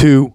[0.00, 0.34] two,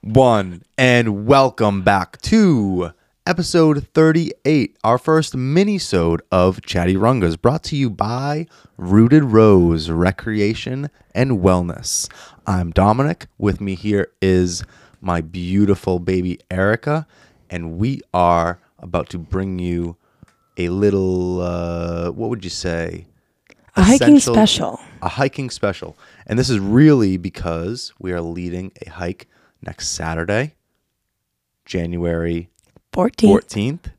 [0.00, 2.90] one, and welcome back to
[3.24, 10.90] episode 38, our first mini-sode of Chatty Rungas, brought to you by Rooted Rose Recreation
[11.14, 12.10] and Wellness.
[12.44, 13.28] I'm Dominic.
[13.38, 14.64] With me here is
[15.00, 17.06] my beautiful baby Erica,
[17.48, 19.96] and we are about to bring you
[20.56, 23.06] a little, uh, what would you say?
[23.76, 24.80] A hiking special.
[25.00, 25.96] a hiking special.
[26.26, 29.28] And this is really because we are leading a hike
[29.62, 30.54] next Saturday,
[31.64, 32.50] January
[32.92, 33.46] 14th.
[33.46, 33.92] 14th,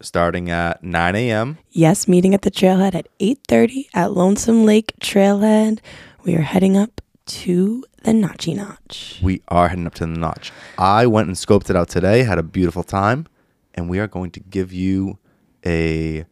[0.00, 1.58] starting at 9 a.m.
[1.70, 5.78] Yes, meeting at the trailhead at 8:30 at Lonesome Lake Trailhead.
[6.24, 9.20] We are heading up to the Notchy Notch.
[9.22, 10.50] We are heading up to the notch.
[10.76, 13.26] I went and scoped it out today, had a beautiful time,
[13.74, 15.18] and we are going to give you
[15.64, 16.24] a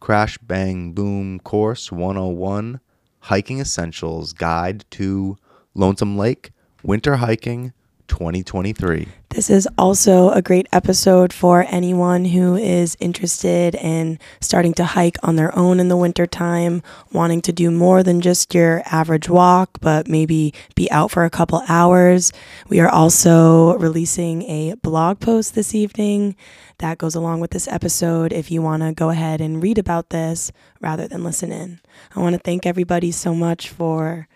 [0.00, 2.80] crash bang boom course 101
[3.20, 5.36] hiking essentials guide to
[5.74, 7.72] Lonesome Lake winter hiking
[8.10, 9.06] 2023.
[9.30, 15.16] This is also a great episode for anyone who is interested in starting to hike
[15.22, 19.78] on their own in the wintertime, wanting to do more than just your average walk,
[19.80, 22.32] but maybe be out for a couple hours.
[22.68, 26.34] We are also releasing a blog post this evening
[26.78, 30.10] that goes along with this episode if you want to go ahead and read about
[30.10, 30.50] this
[30.80, 31.78] rather than listen in.
[32.16, 34.26] I want to thank everybody so much for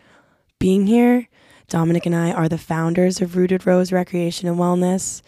[0.61, 1.28] being here.
[1.75, 5.22] Dominic and I are the founders of Rooted Rose Recreation and Wellness.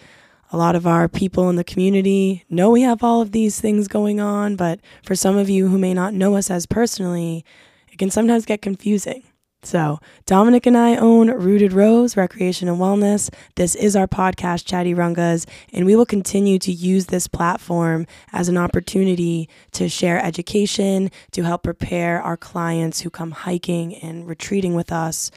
[0.52, 3.88] A lot of our people in the community know we have all of these things
[3.88, 7.44] going on, but for some of you who may not know us as personally,
[7.90, 9.24] it can sometimes get confusing.
[9.64, 13.28] So, Dominic and I own Rooted Rose Recreation and Wellness.
[13.56, 18.48] This is our podcast, Chatty Rungas, and we will continue to use this platform as
[18.48, 24.76] an opportunity to share education, to help prepare our clients who come hiking and retreating
[24.76, 25.32] with us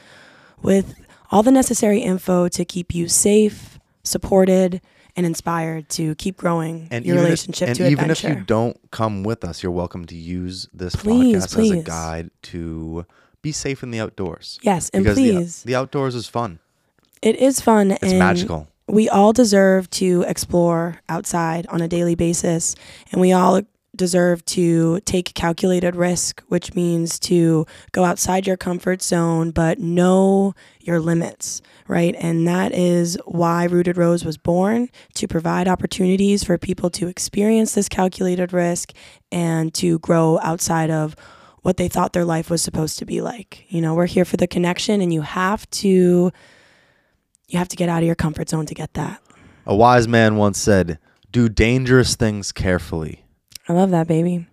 [0.62, 0.94] with
[1.30, 4.80] all the necessary info to keep you safe, supported,
[5.16, 8.28] and inspired to keep growing and your even if- relationship and to even adventure.
[8.28, 11.82] if you don't come with us, you're welcome to use this Please, podcast as a
[11.82, 13.04] guide to
[13.42, 14.58] be safe in the outdoors.
[14.62, 16.58] yes, and because the- please, the, outdoors is fun.
[17.22, 18.68] it is fun It's magical.
[18.86, 22.74] we all deserve to explore outside on a daily basis
[23.12, 23.60] and we all
[23.96, 30.54] deserve to take calculated risk which means to go outside your comfort zone but know
[30.80, 36.56] your limits right and that is why rooted rose was born to provide opportunities for
[36.56, 38.92] people to experience this calculated risk
[39.32, 41.16] and to grow outside of
[41.62, 44.36] what they thought their life was supposed to be like you know we're here for
[44.36, 46.30] the connection and you have to
[47.48, 49.20] you have to get out of your comfort zone to get that
[49.66, 50.98] A wise man once said,
[51.30, 53.24] "Do dangerous things carefully."
[53.70, 54.46] I love that, baby.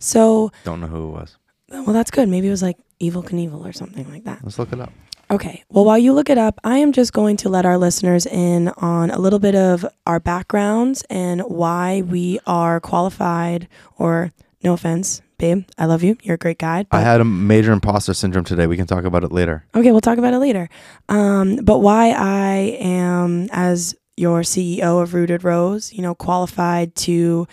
[0.00, 1.36] So, Don't know who it was.
[1.70, 2.28] well, that's good.
[2.28, 4.40] Maybe it was like Evel Knievel or something like that.
[4.44, 4.92] Let's look it up.
[5.30, 5.64] Okay.
[5.68, 8.68] Well, while you look it up, I am just going to let our listeners in
[8.78, 14.32] on a little bit of our backgrounds and why we are qualified, or
[14.62, 16.16] no offense, babe, I love you.
[16.22, 16.86] You're a great guide.
[16.92, 18.66] I had a major imposter syndrome today.
[18.68, 19.64] We can talk about it later.
[19.74, 20.68] Okay, we'll talk about it later.
[21.08, 27.46] Um, but why I am, as your CEO of Rooted Rose, you know, qualified to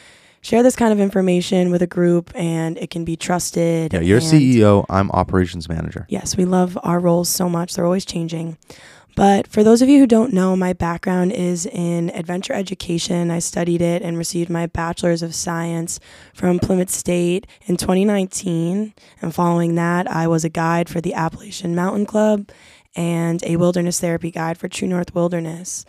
[0.46, 3.92] share this kind of information with a group and it can be trusted.
[3.92, 4.86] Yeah, you're CEO.
[4.92, 6.06] I'm operations manager.
[6.08, 7.74] Yes, we love our roles so much.
[7.74, 8.56] They're always changing.
[9.16, 13.32] But for those of you who don't know, my background is in adventure education.
[13.32, 16.00] I studied it and received my bachelor's of science
[16.36, 18.94] from Plymouth State in 2019.
[19.24, 22.50] And following that, I was a guide for the Appalachian Mountain Club
[22.96, 25.86] and a wilderness therapy guide for True North Wilderness.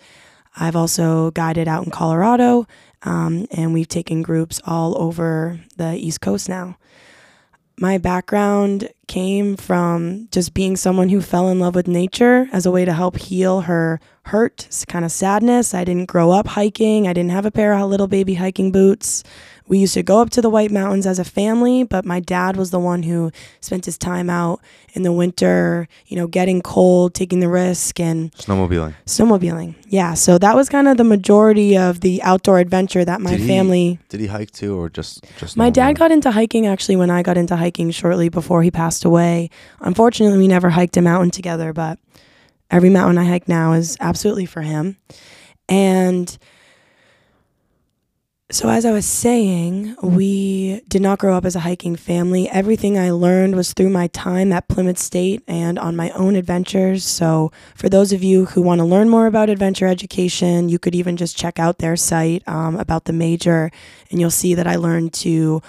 [0.57, 2.67] I've also guided out in Colorado,
[3.07, 6.77] um, and we've taken groups all over the East Coast now.
[7.79, 12.71] My background came from just being someone who fell in love with nature as a
[12.71, 15.73] way to help heal her hurt, kind of sadness.
[15.73, 17.07] I didn't grow up hiking.
[17.07, 19.23] I didn't have a pair of little baby hiking boots.
[19.69, 22.57] We used to go up to the White Mountains as a family, but my dad
[22.57, 23.31] was the one who
[23.61, 24.61] spent his time out
[24.95, 28.95] in the winter, you know, getting cold, taking the risk, and Snowmobiling.
[29.07, 29.75] snowmobiling.
[29.89, 33.41] Yeah, so that was kind of the majority of the outdoor adventure that my Did
[33.41, 35.57] he- family Did he hike too, or just just?
[35.57, 38.96] my dad got into hiking actually when I got into hiking shortly before he passed
[39.05, 39.51] away.
[39.81, 41.99] Unfortunately, we never hiked a mountain together, but
[42.71, 44.97] every mountain I hike now is absolutely for him.
[45.69, 46.37] And
[48.49, 52.49] so, as I was saying, we did not grow up as a hiking family.
[52.49, 57.05] Everything I learned was through my time at Plymouth State and on my own adventures.
[57.05, 60.95] So, for those of you who want to learn more about adventure education, you could
[60.95, 63.73] even just check out their site um, about the major,
[64.13, 65.61] and you'll see that I learned to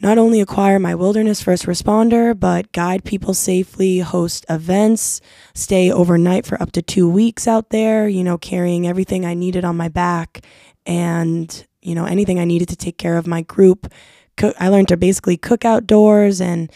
[0.00, 5.20] not only acquire my wilderness first responder, but guide people safely, host events,
[5.54, 9.64] stay overnight for up to two weeks out there, you know, carrying everything I needed
[9.64, 10.44] on my back
[10.86, 13.92] and, you know, anything I needed to take care of my group.
[14.58, 16.70] I learned to basically cook outdoors and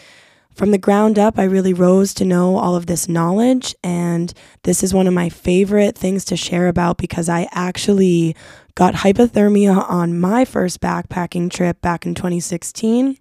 [0.55, 3.75] from the ground up, I really rose to know all of this knowledge.
[3.83, 4.33] And
[4.65, 8.37] this is one of my favorite things to share about because I actually
[8.75, 13.17] got hypothermia on my first backpacking trip back in 2016.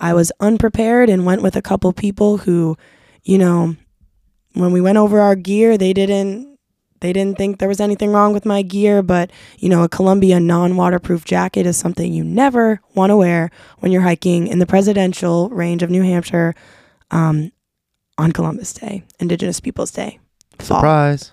[0.00, 2.76] I was unprepared and went with a couple people who,
[3.22, 3.76] you know,
[4.54, 6.53] when we went over our gear, they didn't
[7.04, 10.40] they didn't think there was anything wrong with my gear, but you know, a Columbia
[10.40, 15.50] non-waterproof jacket is something you never want to wear when you're hiking in the presidential
[15.50, 16.54] range of New Hampshire
[17.10, 17.52] um,
[18.16, 20.18] on Columbus Day, Indigenous Peoples Day.
[20.58, 20.78] Fall.
[20.78, 21.32] Surprise.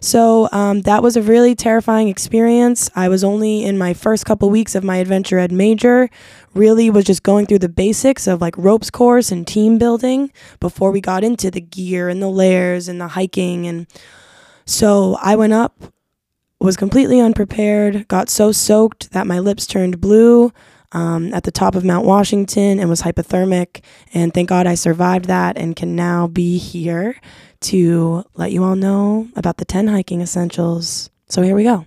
[0.00, 2.88] So um, that was a really terrifying experience.
[2.94, 6.08] I was only in my first couple weeks of my adventure ed major.
[6.54, 10.92] Really was just going through the basics of like ropes course and team building before
[10.92, 13.66] we got into the gear and the layers and the hiking.
[13.66, 13.86] And
[14.68, 15.82] so I went up,
[16.60, 20.52] was completely unprepared, got so soaked that my lips turned blue.
[20.90, 23.84] Um, at the top of Mount Washington and was hypothermic.
[24.14, 27.20] And thank God I survived that and can now be here
[27.60, 31.10] to let you all know about the 10 hiking essentials.
[31.28, 31.84] So here we go.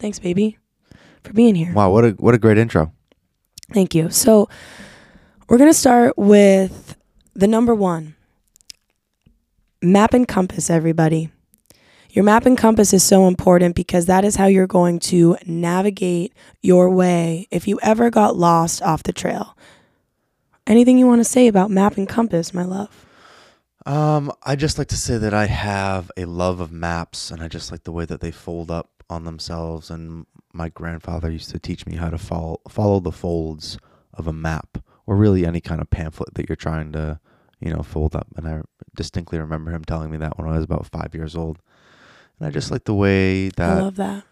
[0.00, 0.58] Thanks, baby,
[1.22, 1.72] for being here.
[1.72, 2.92] Wow, what a what a great intro.
[3.72, 4.10] Thank you.
[4.10, 4.48] So
[5.48, 6.96] we're going to start with
[7.34, 8.16] the number one
[9.80, 11.30] map and compass, everybody.
[12.12, 16.32] Your map and compass is so important because that is how you're going to navigate
[16.60, 19.56] your way if you ever got lost off the trail.
[20.66, 23.06] Anything you want to say about map and compass, my love?
[23.86, 27.48] Um, I just like to say that I have a love of maps, and I
[27.48, 29.88] just like the way that they fold up on themselves.
[29.88, 33.78] And my grandfather used to teach me how to follow follow the folds
[34.14, 37.20] of a map, or really any kind of pamphlet that you're trying to,
[37.60, 38.26] you know, fold up.
[38.36, 38.62] And I
[38.96, 41.60] distinctly remember him telling me that when I was about five years old.
[42.40, 44.24] And I just like the way I that love that.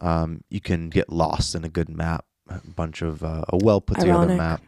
[0.00, 3.80] um, you can get lost in a good map, a bunch of uh, a well
[3.80, 4.36] put together Ironic.
[4.36, 4.62] map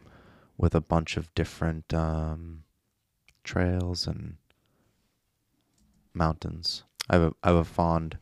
[0.57, 2.65] with a bunch of different um,
[3.45, 4.37] trails and
[6.15, 6.85] mountains.
[7.11, 8.19] I have a, I have a fond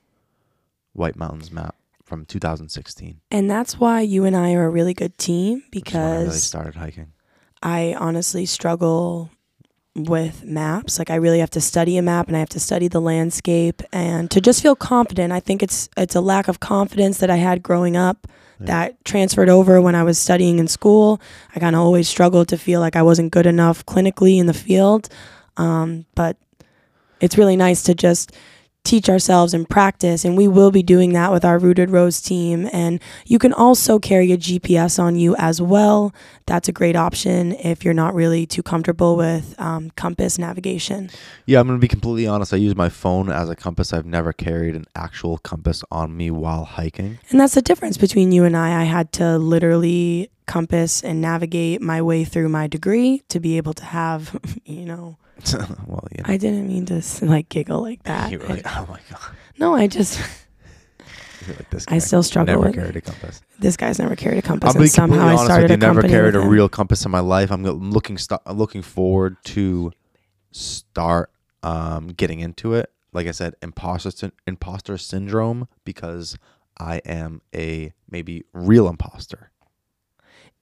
[0.92, 3.20] White Mountains map from 2016.
[3.30, 6.10] And that's why you and I are a really good team which is when I
[6.16, 7.12] really because started hiking.
[7.62, 9.30] I honestly struggle
[9.96, 10.98] with maps.
[10.98, 13.80] Like I really have to study a map and I have to study the landscape
[13.92, 15.32] and to just feel confident.
[15.32, 18.26] I think it's it's a lack of confidence that I had growing up
[18.60, 18.66] Yeah.
[18.66, 21.20] that transferred over when I was studying in school.
[21.54, 24.54] I kind of always struggled to feel like I wasn't good enough clinically in the
[24.54, 25.08] field.
[25.56, 26.36] Um, but
[27.20, 28.32] it's really nice to just
[28.84, 32.68] teach ourselves and practice and we will be doing that with our rooted rose team
[32.70, 36.12] and you can also carry a gps on you as well
[36.46, 41.08] that's a great option if you're not really too comfortable with um, compass navigation
[41.46, 42.52] Yeah, I'm gonna be completely honest.
[42.52, 43.92] I use my phone as a compass.
[43.92, 47.18] I've never carried an actual compass on me while hiking.
[47.30, 51.80] and that's the difference between you and i i had to literally compass and navigate
[51.80, 55.16] my way through my degree to be able to have you know
[55.86, 58.86] well, you know, i didn't mean to like giggle like that you were like, oh
[58.88, 59.20] my god,
[59.58, 60.20] no i just
[61.48, 61.84] like this.
[61.88, 62.80] I still struggle Never with it.
[62.80, 63.42] carried a compass.
[63.58, 65.88] this guy's never carried a compass and somehow i started with you.
[65.88, 67.50] a Never carried a real compass in my life.
[67.50, 69.92] I'm looking st- looking forward to
[70.52, 71.30] start
[71.62, 72.90] um, getting into it.
[73.12, 76.38] Like I said, imposter syn- imposter syndrome because
[76.78, 79.50] I am a maybe real imposter.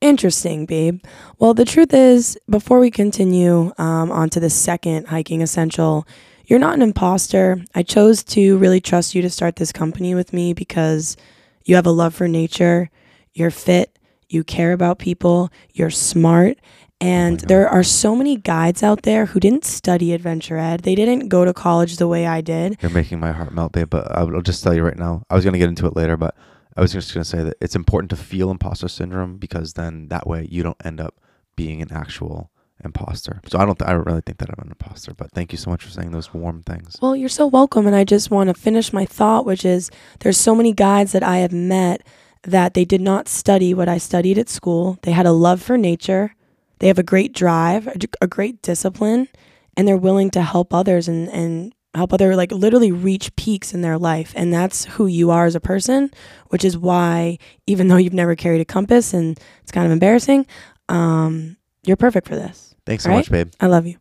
[0.03, 1.01] Interesting, babe.
[1.39, 6.09] Well, the truth is, before we continue um, on to the second hiking essential,
[6.47, 7.65] you're not an imposter.
[7.77, 11.17] I chose to really trust you to start this company with me because
[11.65, 12.91] you have a love for nature,
[13.33, 13.97] you're fit,
[14.29, 16.59] you care about people, you're smart.
[17.01, 17.49] And God.
[17.49, 20.81] there are so many guides out there who didn't study adventure ed.
[20.81, 22.77] They didn't go to college the way I did.
[22.83, 23.91] You're making my heart melt, babe.
[23.91, 25.23] But I will just tell you right now.
[25.31, 26.35] I was gonna get into it later, but
[26.77, 30.27] I was just gonna say that it's important to feel imposter syndrome because then that
[30.27, 31.21] way you don't end up
[31.57, 32.51] being an actual
[32.85, 33.41] imposter.
[33.49, 33.79] So I don't.
[33.79, 35.15] Th- I don't really think that I'm an imposter.
[35.15, 36.97] But thank you so much for saying those warm things.
[37.01, 37.87] Well, you're so welcome.
[37.87, 41.23] And I just want to finish my thought, which is there's so many guides that
[41.23, 42.03] I have met
[42.43, 44.99] that they did not study what I studied at school.
[45.03, 46.35] They had a love for nature,
[46.81, 49.29] they have a great drive, a, a great discipline,
[49.77, 53.83] and they're willing to help others and, and help other, like literally reach peaks in
[53.83, 54.33] their life.
[54.37, 56.11] And that's who you are as a person,
[56.49, 60.47] which is why, even though you've never carried a compass and it's kind of embarrassing,
[60.89, 62.75] um, you're perfect for this.
[62.87, 63.17] Thanks so Right?
[63.17, 63.53] much, babe.
[63.61, 63.99] I love you.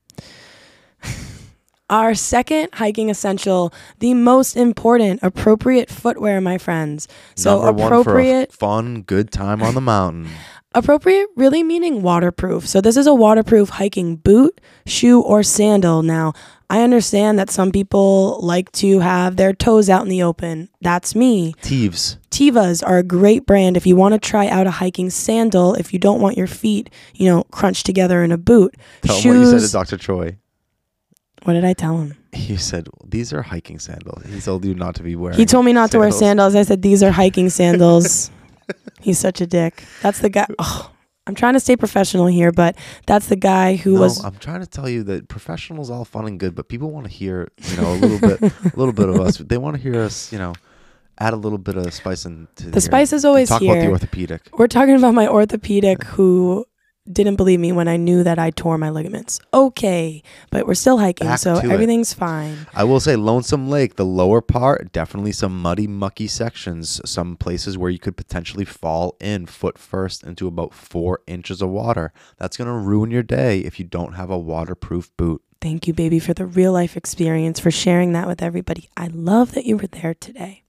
[1.89, 7.09] Our second hiking essential, the most important, appropriate footwear, my friends.
[7.35, 10.29] So Number one for a appropriate, fun, good time on the mountain.
[10.73, 12.65] Appropriate really meaning waterproof.
[12.65, 16.01] So this is a waterproof hiking boot, shoe, or sandal.
[16.01, 16.31] Now,
[16.71, 20.69] I understand that some people like to have their toes out in the open.
[20.79, 21.53] That's me.
[21.61, 22.15] Tevas.
[22.29, 25.91] Tevas are a great brand if you want to try out a hiking sandal if
[25.91, 28.73] you don't want your feet, you know, crunched together in a boot.
[29.01, 29.97] Tell him what you said to Dr.
[29.97, 30.37] Troy.
[31.43, 32.15] What did I tell him?
[32.31, 34.23] He said, These are hiking sandals.
[34.25, 36.53] He told you not to be wearing He told me not to wear sandals.
[36.53, 36.55] sandals.
[36.55, 38.31] I said these are hiking sandals.
[39.01, 39.83] He's such a dick.
[40.01, 40.47] That's the guy.
[40.57, 40.89] Oh,
[41.27, 42.75] I'm trying to stay professional here, but
[43.05, 46.25] that's the guy who No, was I'm trying to tell you that professionals all fun
[46.25, 49.07] and good, but people want to hear, you know, a little bit, a little bit
[49.07, 49.37] of us.
[49.37, 50.53] They want to hear us, you know,
[51.19, 53.73] add a little bit of spice into the spice is always Talk here.
[53.73, 54.49] about the orthopedic.
[54.57, 56.65] We're talking about my orthopedic who
[57.13, 59.39] didn't believe me when I knew that I tore my ligaments.
[59.53, 61.71] Okay, but we're still hiking, Back so to it.
[61.71, 62.67] everything's fine.
[62.73, 67.77] I will say Lonesome Lake, the lower part, definitely some muddy, mucky sections, some places
[67.77, 72.13] where you could potentially fall in foot first into about four inches of water.
[72.37, 75.41] That's going to ruin your day if you don't have a waterproof boot.
[75.61, 78.89] Thank you, baby, for the real life experience, for sharing that with everybody.
[78.97, 80.63] I love that you were there today.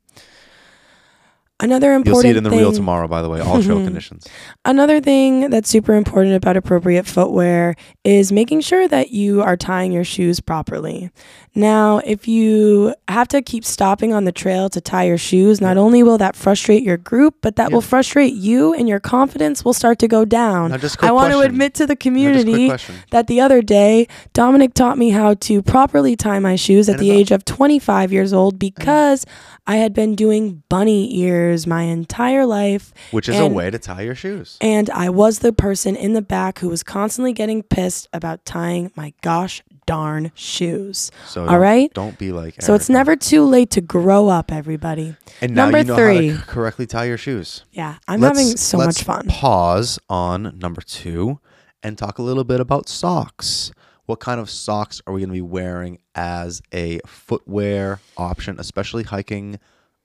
[1.62, 3.76] Another important You'll see it in the thing, reel tomorrow, by the way, all trail
[3.84, 4.26] conditions.
[4.64, 9.92] Another thing that's super important about appropriate footwear is making sure that you are tying
[9.92, 11.10] your shoes properly.
[11.54, 15.76] Now, if you have to keep stopping on the trail to tie your shoes, not
[15.76, 17.74] only will that frustrate your group, but that Yeah.
[17.74, 20.70] will frustrate you and your confidence will start to go down.
[20.70, 22.68] Now, just a quick I want to admit to the Now, just a quick community
[22.68, 22.94] question.
[23.10, 27.02] that the other day, Dominic taught me how to properly tie my shoes at And
[27.02, 29.26] the age of 25 years old because
[29.66, 32.94] I had been doing bunny ears my entire life.
[33.10, 34.56] Which is and- a way to tie your shoes.
[34.62, 38.90] And I was the person in the back who was constantly getting pissed about tying
[38.96, 41.10] my gosh darn shoes.
[41.26, 41.92] So All don't- right?
[41.94, 42.60] don't be like.
[42.62, 45.16] So it's never too late to grow up, everybody.
[45.40, 46.38] And now number you know three.
[46.46, 47.64] correctly tie your shoes.
[47.72, 49.26] Yeah, I'm Let's- having so much fun.
[49.28, 51.40] Pause on number two
[51.82, 53.72] and talk a little bit about socks.
[54.06, 59.04] What kind of socks are we going to be wearing as a footwear option, especially
[59.04, 59.58] hiking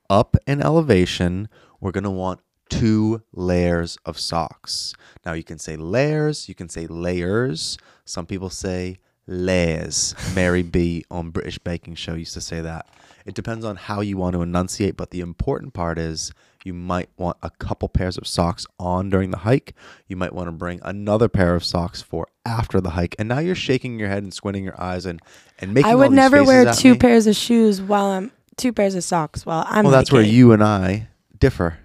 [0.10, 1.50] up in elevation?
[1.82, 4.94] We're going to want two layers of socks.
[5.26, 7.78] Now, you can say layers, you can say layers.
[8.06, 10.16] Some people say layers.
[10.34, 12.88] Mary B on British Baking Show used to say that.
[13.26, 16.32] It depends on how you want to enunciate, but the important part is
[16.64, 19.74] you might want a couple pairs of socks on during the hike.
[20.08, 23.16] You might want to bring another pair of socks for after the hike.
[23.20, 25.22] And now you're shaking your head and squinting your eyes and
[25.60, 27.00] and making I would never wear two me.
[27.00, 30.52] pairs of shoes while I'm two pairs of socks while I'm Well, that's where you
[30.54, 31.78] and I differ.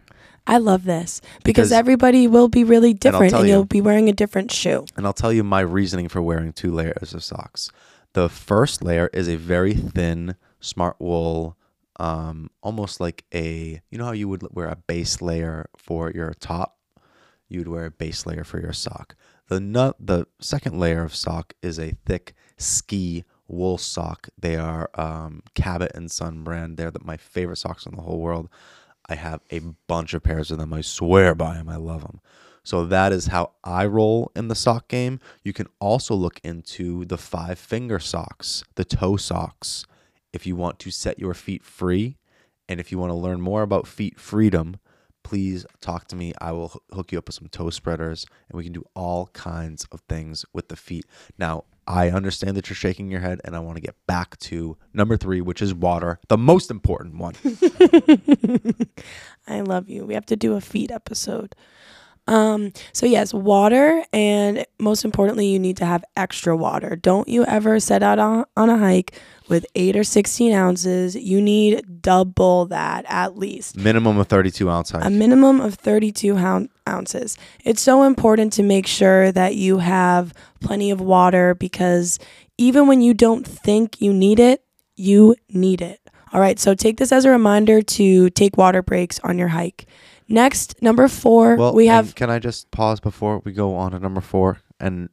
[0.47, 3.55] I love this because, Because- everybody will be really different tell and you.
[3.55, 4.85] you'll be wearing a different shoe.
[4.97, 7.71] And I'll tell you my reasoning for wearing two layers of socks.
[8.15, 11.57] The first layer is a very thin smart wool,
[11.99, 16.35] um, almost like a you know how you would wear a base layer for your
[16.35, 16.77] top,
[17.49, 19.15] you would wear a base layer for your sock.
[19.49, 24.29] The nut, the second layer of sock is a thick ski wool sock.
[24.39, 26.77] They are um, Cabot and Sun brand.
[26.77, 28.49] They're the, my favorite socks in the whole world.
[29.13, 30.73] I have a bunch of pairs of them.
[30.73, 31.69] I swear by them.
[31.69, 32.21] I love them.
[32.65, 35.21] So that is how I roll in the sock game.
[35.45, 39.85] You can also look into the five finger socks, the toe socks,
[40.33, 42.17] if you want to set your feet free.
[42.69, 44.77] And if you want to learn more about feet freedom,
[45.23, 46.33] please talk to me.
[46.41, 49.87] I will hook you up with some toe spreaders and we can do all kinds
[49.93, 51.05] of things with the feet.
[51.37, 54.77] Now, I understand that you're shaking your head, and I want to get back to
[54.95, 57.35] number three, which is water, the most important one.
[59.49, 60.05] I love you.
[60.05, 61.55] We have to do a feet episode.
[62.29, 66.95] Um, so yes, water and most importantly, you need to have extra water.
[66.97, 71.15] Don't you ever set out on, on a hike with eight or 16 ounces.
[71.15, 73.77] You need double that at least.
[73.77, 75.05] Minimum of 32 ounce hike.
[75.05, 77.37] A minimum of 32 houn- ounces.
[77.65, 82.19] It's so important to make sure that you have plenty of water because
[82.57, 84.65] even when you don't think you need it,
[84.97, 86.01] you need it.
[86.33, 89.87] All right, so take this as a reminder to take water breaks on your hike.
[90.29, 93.99] Next, number four, Well, we have Can I just pause before we go on to
[93.99, 95.09] number four and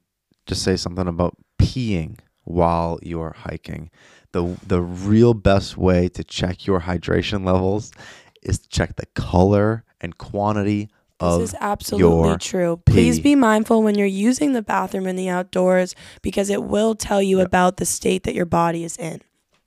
[0.45, 3.89] just say something about peeing while you're hiking?
[4.31, 7.91] the The real best way to check your hydration levels
[8.43, 10.89] is to check the color and quantity
[11.19, 12.81] of This is absolutely your true.
[12.85, 17.21] Please be mindful when you're using the bathroom in the outdoors because it will tell
[17.21, 17.47] you Yep.
[17.47, 19.21] about the state that your body is in.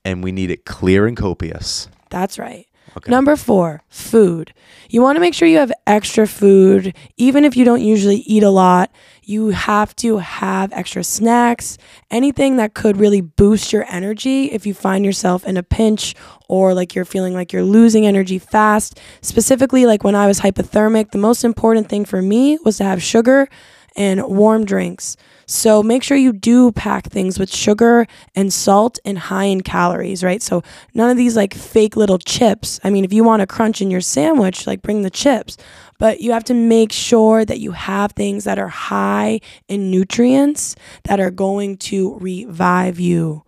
[0.05, 1.89] and we need it clear and copious.
[2.11, 2.67] That's right.
[2.97, 3.11] Okay.
[3.11, 4.53] Number four, food.
[4.89, 8.43] You want to make sure you have extra food, even if you don't usually eat
[8.43, 8.91] a lot.
[9.23, 11.79] You have to have extra snacks,
[12.11, 16.15] anything that could really boost your energy if you find yourself in a pinch
[16.49, 19.01] or like you're feeling like you're losing energy fast.
[19.23, 23.03] Specifically, like when I was hypothermic, the most important thing for me was to have
[23.03, 23.49] sugar
[23.97, 25.17] and warm drinks.
[25.47, 30.25] So make sure you do pack things with sugar and salt and high in calories,
[30.25, 30.43] right?
[30.43, 30.63] So
[30.95, 32.81] none of these like fake little chips.
[32.85, 35.57] I mean, if you want a crunch in your sandwich, like bring the chips.
[35.99, 40.75] But you have to make sure that you have things that are high in nutrients
[41.05, 43.45] that are going to revive you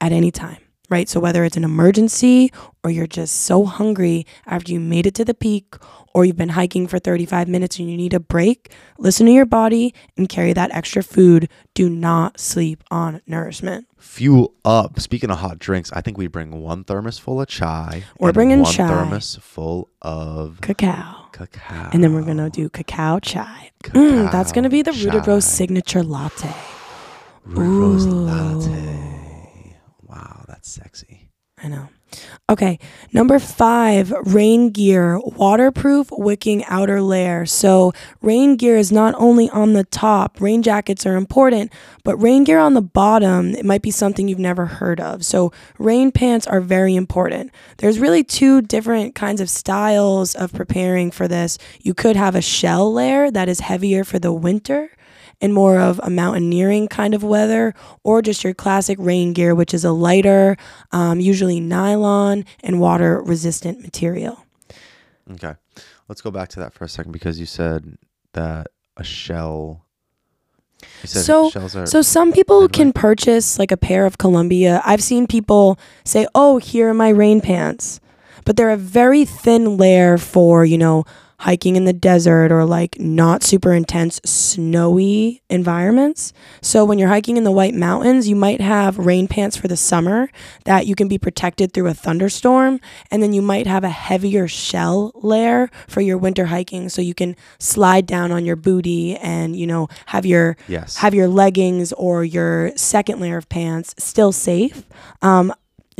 [0.00, 1.08] at any time, right?
[1.08, 2.52] So whether it's an emergency
[2.84, 5.74] or you're just so hungry after you made it to the peak
[6.14, 9.46] or you've been hiking for 35 minutes and you need a break, listen to your
[9.46, 11.48] body and carry that extra food.
[11.74, 13.86] Do not sleep on nourishment.
[13.98, 14.98] Fuel up.
[15.00, 18.04] Speaking of hot drinks, I think we bring one thermos full of chai.
[18.18, 18.88] We're bringing one chai.
[18.88, 21.26] thermos full of Cacao.
[21.32, 21.90] cacao.
[21.92, 23.72] And then we're going to do cacao chai.
[23.84, 26.54] Mm, that's going to be the Rose signature latte.
[27.44, 29.25] Rooted latte.
[30.66, 31.28] Sexy.
[31.62, 31.88] I know.
[32.50, 32.78] Okay,
[33.12, 37.46] number five, rain gear, waterproof wicking outer layer.
[37.46, 41.72] So, rain gear is not only on the top, rain jackets are important,
[42.04, 45.24] but rain gear on the bottom, it might be something you've never heard of.
[45.24, 47.52] So, rain pants are very important.
[47.78, 51.58] There's really two different kinds of styles of preparing for this.
[51.80, 54.90] You could have a shell layer that is heavier for the winter
[55.40, 59.74] and more of a mountaineering kind of weather, or just your classic rain gear, which
[59.74, 60.56] is a lighter,
[60.92, 64.44] um, usually nylon and water resistant material.
[65.32, 65.54] Okay.
[66.08, 67.98] Let's go back to that for a second because you said
[68.32, 69.82] that a shell.
[71.24, 71.48] So-
[71.86, 74.82] So some people can purchase like a pair of Columbia.
[74.84, 77.98] I've seen people say, "Oh, here are my rain pants,"
[78.44, 81.04] but they're a very thin layer for you know
[81.38, 86.32] hiking in the desert or like not super intense snowy environments.
[86.62, 89.76] So when you're hiking in the White Mountains, you might have rain pants for the
[89.76, 90.30] summer
[90.64, 94.48] that you can be protected through a thunderstorm, and then you might have a heavier
[94.48, 99.56] shell layer for your winter hiking, so you can slide down on your booty and
[99.56, 100.96] you know have your yes.
[100.96, 104.84] have your leggings or your second layer of pants still safe.
[105.22, 105.52] Um,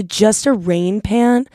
[0.05, 1.49] just a rain pant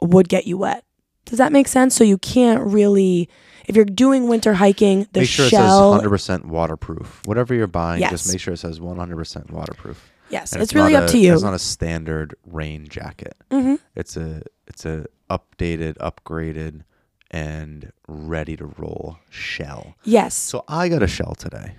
[0.00, 0.84] would get you wet.
[1.28, 1.94] Does that make sense?
[1.94, 3.28] So you can't really,
[3.66, 5.94] if you're doing winter hiking, the make sure shell.
[5.94, 7.20] it says 100% waterproof.
[7.26, 8.10] Whatever you're buying, Yes.
[8.10, 10.10] just make sure it says 100% waterproof.
[10.30, 11.32] yes, And it's, really up a- to you.
[11.34, 13.34] It's not a standard rain jacket.
[13.50, 16.82] hmm It's a it's a updated, upgraded,
[17.30, 19.94] and ready to roll shell.
[20.04, 20.34] Yes.
[20.34, 21.74] So I got a shell today.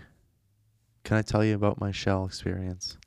[1.03, 2.97] Can I tell you about my shell experience?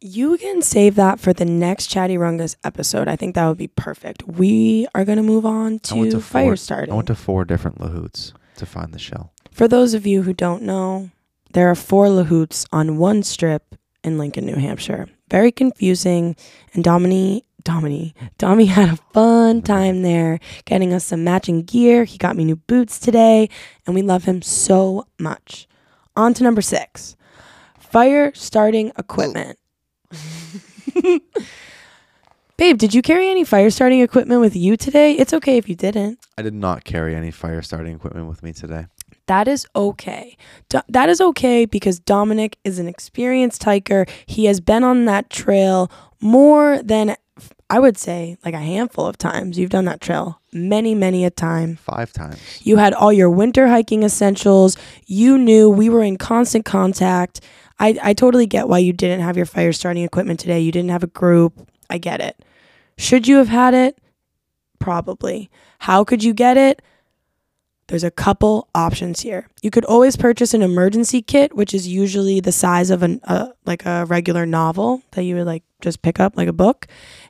[0.00, 3.08] You can save that for the next Chatty Rungas episode.
[3.08, 4.24] I think that would be perfect.
[4.24, 6.92] We are going to move on to to fire four- starting.
[6.92, 9.32] I went to four different Lahouts to find the shell.
[9.50, 11.10] For those of you who don't know,
[11.52, 15.08] there are four Lahouts on one strip in Lincoln, New Hampshire.
[15.30, 16.36] Very confusing.
[16.74, 19.64] And Domini, Domini, Dommy had a fun mm-hmm.
[19.64, 22.04] time there getting us some matching gear.
[22.04, 23.48] He got me new boots today,
[23.86, 25.66] and we love him so much.
[26.14, 27.16] On to number six
[27.78, 29.58] fire starting equipment.
[32.56, 35.12] Babe, did you carry any fire starting equipment with you today?
[35.12, 36.18] It's okay if you didn't.
[36.38, 38.86] I did not carry any fire starting equipment with me today.
[39.26, 40.36] That is okay.
[40.68, 44.06] Do- that is okay because Dominic is an experienced hiker.
[44.24, 47.16] He has been on that trail more than
[47.68, 49.58] I would say like a handful of times.
[49.58, 51.76] You've done that trail many, many a time.
[51.76, 52.40] Five times.
[52.62, 54.76] You had all your winter hiking essentials.
[55.06, 57.40] You knew we were in constant contact.
[57.78, 60.60] I, I totally get why you didn't have your fire starting equipment today.
[60.60, 61.68] You didn't have a group.
[61.90, 62.42] I get it.
[62.96, 63.98] Should you have had it?
[64.78, 65.50] Probably.
[65.80, 66.82] How could you get it?
[67.88, 69.48] There's a couple options here.
[69.62, 73.50] You could always purchase an emergency kit, which is usually the size of an uh,
[73.64, 76.88] like a regular novel that you would like just pick up like a book,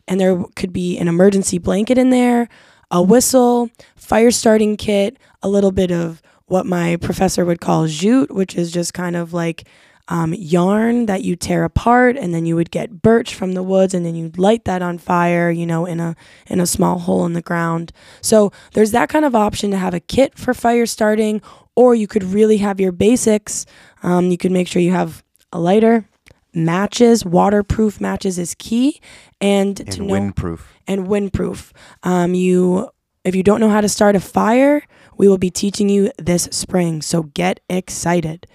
[0.08, 2.48] and there could be an emergency blanket in there,
[2.90, 8.30] a whistle, fire starting kit, a little bit of what my professor would call jute,
[8.30, 9.68] which is just kind of like
[10.08, 13.92] um, yarn that you tear apart, and then you would get birch from the woods,
[13.94, 16.14] and then you'd light that on fire, you know, in a
[16.46, 17.92] in a small hole in the ground.
[18.20, 21.42] So there's that kind of option to have a kit for fire starting,
[21.74, 23.66] or you could really have your basics.
[24.02, 26.08] Um, you could make sure you have a lighter,
[26.54, 29.00] matches, waterproof matches is key,
[29.40, 30.60] and, to And know windproof.
[30.86, 31.72] and windproof.
[32.02, 32.88] Um, you,
[33.24, 34.82] if you don't know how to start a fire,
[35.18, 37.02] we will be teaching you this spring.
[37.02, 38.46] So get excited.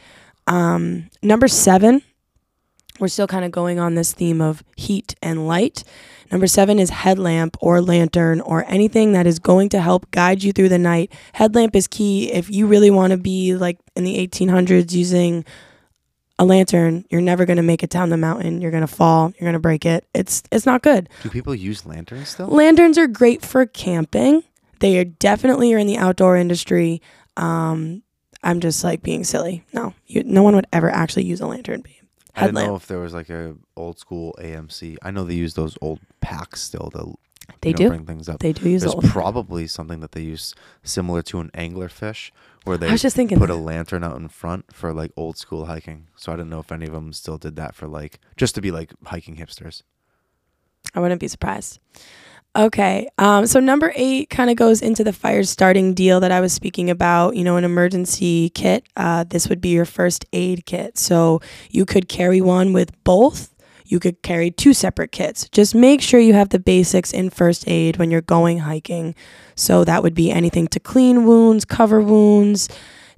[0.51, 2.01] Um, number seven,
[2.99, 5.85] we're still kind of going on this theme of heat and light.
[6.29, 10.51] Number seven is headlamp or lantern or anything that is going to help guide you
[10.51, 11.13] through the night.
[11.31, 15.45] Headlamp is key if you really want to be like in the 1800s using
[16.37, 17.05] a lantern.
[17.09, 18.59] You're never going to make it down the mountain.
[18.59, 19.29] You're going to fall.
[19.29, 20.05] You're going to break it.
[20.13, 21.07] It's it's not good.
[21.23, 22.47] Do people use lanterns still?
[22.47, 24.43] Lanterns are great for camping.
[24.81, 27.01] They are definitely are in the outdoor industry.
[27.37, 28.03] Um,
[28.43, 29.63] I'm just like being silly.
[29.73, 31.81] No, you, no one would ever actually use a lantern.
[31.81, 31.93] babe.
[32.35, 34.97] I didn't know if there was like a old school AMC.
[35.01, 37.15] I know they use those old packs still to
[37.59, 37.87] They you know, do.
[37.89, 38.39] bring things up.
[38.39, 39.03] They do use There's old.
[39.05, 42.31] probably something that they use similar to an anglerfish,
[42.63, 43.37] where they I was just thinking.
[43.37, 43.59] put a that.
[43.59, 46.07] lantern out in front for like old school hiking.
[46.15, 48.61] So I didn't know if any of them still did that for like just to
[48.61, 49.83] be like hiking hipsters.
[50.95, 51.79] I wouldn't be surprised.
[52.55, 53.07] Okay.
[53.17, 56.51] Um, so number eight kind of goes into the fire starting deal that I was
[56.51, 57.35] speaking about.
[57.35, 58.85] You know, an emergency kit.
[58.97, 60.97] Uh, this would be your first aid kit.
[60.97, 63.53] So you could carry one with both.
[63.85, 65.47] You could carry two separate kits.
[65.49, 69.15] Just make sure you have the basics in first aid when you're going hiking.
[69.55, 72.69] So that would be anything to clean wounds, cover wounds,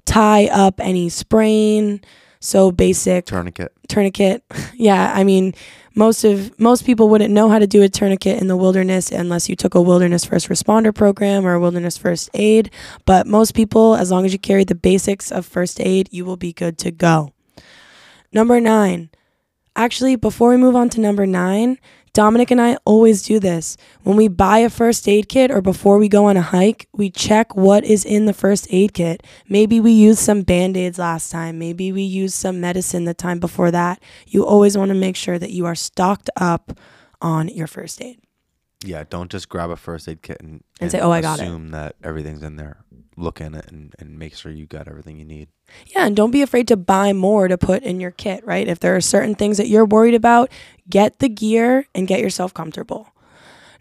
[0.06, 2.02] tie up any sprain.
[2.40, 3.72] So basic Tourniquet.
[3.88, 4.44] tourniquet.
[4.74, 5.54] yeah, I mean,
[5.96, 9.50] most of most people wouldn't know how to do a tourniquet in the wilderness unless
[9.50, 12.72] you took a wilderness first responder program or a wilderness first aid.
[13.06, 16.38] But most people, as long as you carry the basics of first aid, you will
[16.38, 17.34] be good to go.
[18.32, 19.10] Number nine.
[19.76, 21.80] Actually, before we move on to number nine,
[22.14, 23.76] Dominic and I always do this.
[24.04, 27.10] When we buy a first aid kit or before we go on a hike, we
[27.10, 29.24] check what is in the first aid kit.
[29.50, 31.58] Maybe we used some band aids last time.
[31.58, 34.00] Maybe we used some medicine the time before that.
[34.28, 36.78] You always want to make sure that you are stocked up
[37.20, 38.23] on your first aid.
[38.84, 41.44] Yeah, don't just grab a first aid kit and, And say, "Oh, I got it."
[41.44, 42.78] assume that everything's in there.
[43.16, 45.48] Look in it and, and make sure you got everything you need.
[45.88, 48.68] Yeah, and don't be afraid to buy more to put in your kit, right?
[48.68, 50.50] If there are certain things that you're worried about,
[50.90, 53.10] get the gear and get yourself comfortable.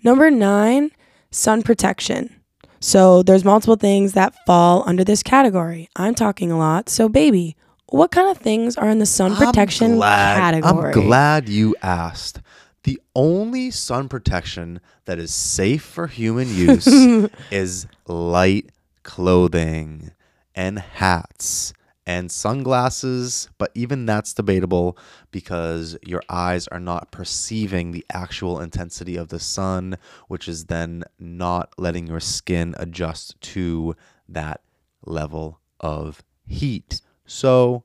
[0.05, 0.91] Number nine,
[1.31, 2.37] sun protection.
[2.81, 5.89] So there's multiple things that fall under this category.
[5.97, 6.89] I'm talking a lot.
[6.89, 10.93] So, baby, what kind of things are in the sun protection I'm glad, category?
[10.93, 12.41] I'm glad you asked.
[12.85, 16.87] The only sun protection that is safe for human use
[17.51, 18.71] is light
[19.03, 20.11] clothing
[20.55, 21.73] and hats
[22.05, 24.99] and sunglasses, but even that's debatable
[25.31, 31.05] because your eyes are not perceiving the actual intensity of the sun, which is then
[31.19, 33.95] not letting your skin adjust to
[34.29, 34.61] that
[35.07, 37.01] level of heat.
[37.25, 37.85] So,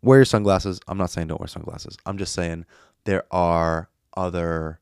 [0.00, 0.80] wear your sunglasses.
[0.88, 1.98] I'm not saying don't wear sunglasses.
[2.06, 2.64] I'm just saying
[3.04, 4.80] there are other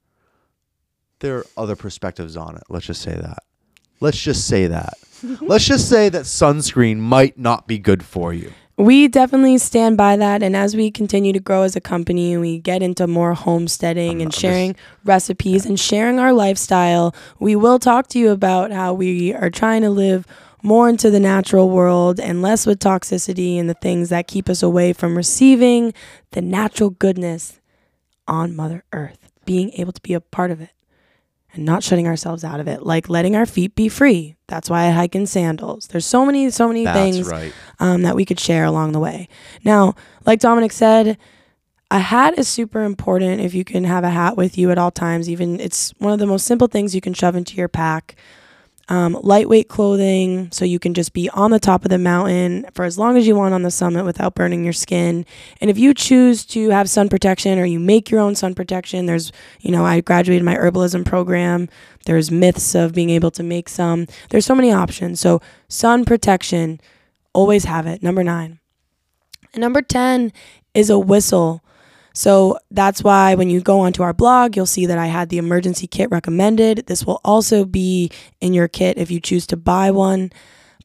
[1.20, 2.64] there are other perspectives on it.
[2.68, 3.38] Let's just say that.
[4.00, 4.94] Let's just say that.
[5.40, 8.52] Let's just say that sunscreen might not be good for you.
[8.78, 10.42] We definitely stand by that.
[10.42, 14.20] And as we continue to grow as a company and we get into more homesteading
[14.20, 19.32] and sharing recipes and sharing our lifestyle, we will talk to you about how we
[19.32, 20.26] are trying to live
[20.62, 24.62] more into the natural world and less with toxicity and the things that keep us
[24.62, 25.94] away from receiving
[26.32, 27.60] the natural goodness
[28.28, 30.70] on Mother Earth, being able to be a part of it
[31.52, 34.36] and not shutting ourselves out of it, like letting our feet be free.
[34.46, 35.86] That's why I hike in sandals.
[35.86, 37.52] There's so many, so many That's things right.
[37.80, 39.28] um, that we could share along the way.
[39.64, 39.94] Now,
[40.26, 41.16] like Dominic said,
[41.90, 44.90] a hat is super important if you can have a hat with you at all
[44.90, 45.30] times.
[45.30, 48.16] Even it's one of the most simple things you can shove into your pack.
[48.88, 52.84] Um, lightweight clothing, so you can just be on the top of the mountain for
[52.84, 55.26] as long as you want on the summit without burning your skin.
[55.60, 59.06] And if you choose to have sun protection or you make your own sun protection,
[59.06, 61.68] there's, you know, I graduated my herbalism program.
[62.04, 64.06] There's myths of being able to make some.
[64.30, 65.18] There's so many options.
[65.18, 66.80] So, sun protection,
[67.32, 68.04] always have it.
[68.04, 68.60] Number nine.
[69.52, 70.32] And number 10
[70.74, 71.64] is a whistle.
[72.16, 75.36] So that's why when you go onto our blog, you'll see that I had the
[75.36, 76.86] emergency kit recommended.
[76.86, 80.32] This will also be in your kit if you choose to buy one.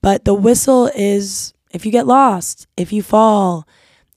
[0.02, 3.66] But the whistle is if you get lost, if you fall,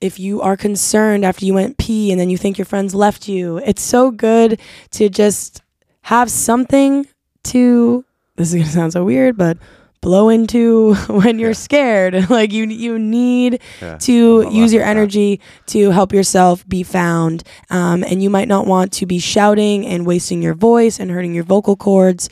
[0.01, 3.29] if you are concerned after you went pee and then you think your friends left
[3.29, 3.59] you.
[3.59, 5.63] It's so good to just
[6.03, 7.07] have something
[7.45, 9.57] to this is going to sound so weird, but
[10.05, 11.69] blow into when you're Yeah.
[11.69, 12.31] scared.
[12.39, 13.97] like you you need Yeah.
[13.99, 14.13] to
[14.51, 14.97] use your like that.
[15.01, 17.43] energy to help yourself be found.
[17.71, 21.35] Um, and you might not want to be shouting and wasting your voice and hurting
[21.35, 22.29] your vocal cords.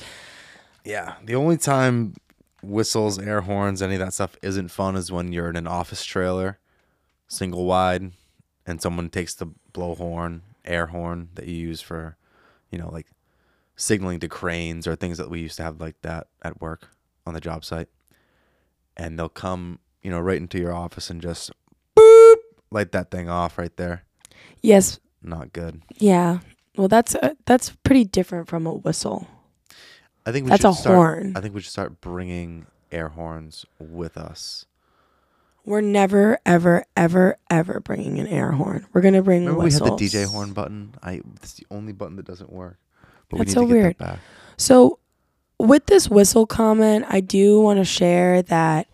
[0.84, 1.14] Yeah.
[1.24, 2.14] The only time
[2.62, 6.04] whistles, air horns, any of that stuff isn't fun is when you're in an office
[6.04, 6.58] trailer,
[7.28, 8.12] single wide,
[8.66, 12.16] and someone takes the blow horn, air horn that you use for,
[12.70, 13.06] you know, like
[13.76, 16.88] signaling to cranes or things that we used to have like that at work
[17.26, 17.88] on the job site.
[18.96, 21.50] And they'll come, you know, right into your office and just
[21.96, 22.36] boop,
[22.70, 24.04] light that thing off right there.
[24.62, 25.82] Yes, Not good.
[25.98, 26.38] yeah.
[26.76, 29.28] Well, that's uh, that's pretty different from a whistle.
[30.24, 31.32] I think we That's should a start, horn.
[31.36, 34.64] I think we should start bringing air horns with us.
[35.64, 38.86] We're never, ever, ever, ever bringing an air horn.
[38.92, 40.00] We're gonna bring Remember whistles.
[40.00, 40.94] we had the DJ horn button?
[41.02, 42.78] I it's the only button that doesn't work.
[43.28, 43.98] But That's we so to get weird.
[43.98, 44.18] that back.
[44.56, 44.98] So,
[45.62, 48.88] with this whistle comment, I do want to share that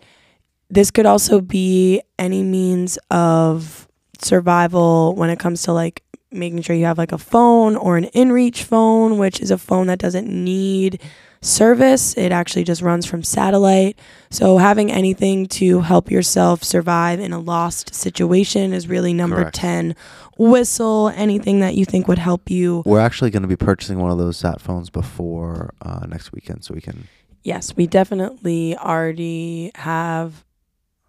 [0.69, 3.87] this could also be any means of
[4.19, 8.05] survival when it comes to like making sure you have like a phone or an
[8.05, 11.01] in-reach phone, which is a phone that doesn't need
[11.41, 12.15] service.
[12.17, 13.97] It actually just runs from satellite.
[14.29, 19.55] So having anything to help yourself survive in a lost situation is really number Correct.
[19.55, 19.95] 10.
[20.39, 24.09] Whistle, anything that you think would help you We're actually going to be purchasing one
[24.09, 27.07] of those sat phones before uh, next weekend, so we can.
[27.43, 30.45] yes, we definitely already have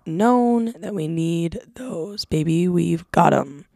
[0.07, 2.67] known that we need those, baby.
[2.69, 3.67] We've got them.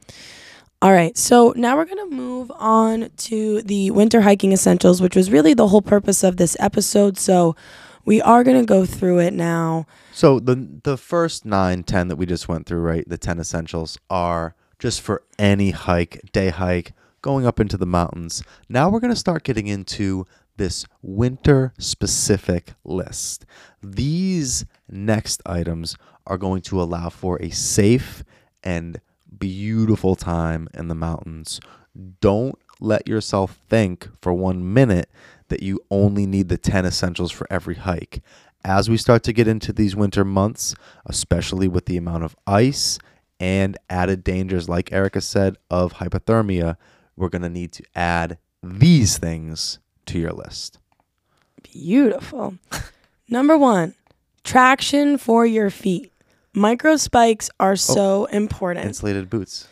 [0.82, 5.16] All right, so now we're going to move on to the winter hiking essentials, which
[5.16, 7.16] was really the whole purpose of this episode.
[7.16, 7.56] So
[8.04, 9.86] we are going to go through it now.
[10.12, 13.08] So the the first nine, ten that we just went through, right?
[13.08, 16.92] The ten essentials are just for any hike, day hike,
[17.22, 18.42] going up into the mountains.
[18.68, 20.26] Now we're going to start getting into
[20.58, 23.46] this winter specific list.
[23.82, 28.24] These next items are going to allow for a safe
[28.62, 29.00] and
[29.38, 31.60] beautiful time in the mountains.
[32.20, 35.08] Don't let yourself think for one minute
[35.48, 38.20] that you only need the 10 essentials for every hike.
[38.66, 40.74] As we start to get into these winter months,
[41.06, 42.98] especially with the amount of ice
[43.40, 46.76] and added dangers, like Erica said, of hypothermia,
[47.16, 50.78] we're going to need to add these things to your list.
[51.62, 52.54] Beautiful.
[53.28, 53.94] Number one,
[54.42, 56.12] traction for your feet.
[56.54, 58.86] Micro spikes are oh, so important.
[58.86, 59.66] Insulated boots.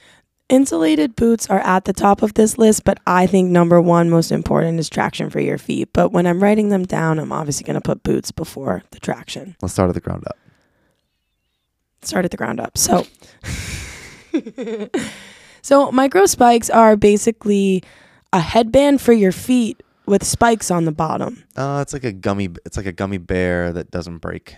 [0.49, 4.33] Insulated boots are at the top of this list, but I think number one most
[4.33, 5.91] important is traction for your feet.
[5.93, 9.57] But when I'm writing them down, I'm obviously going to put boots before the traction.
[9.63, 10.37] Let's start at the ground up.
[12.03, 12.77] Start at the ground up.
[12.77, 13.07] So,
[15.63, 17.83] so micro spikes are basically
[18.33, 21.45] a headband for your feet with spikes on the bottom.
[21.57, 22.49] Uh, it's like a gummy.
[22.65, 24.57] It's like a gummy bear that doesn't break.